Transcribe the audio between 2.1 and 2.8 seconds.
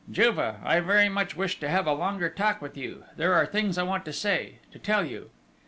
talk with